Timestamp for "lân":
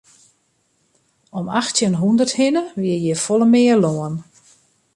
3.83-4.15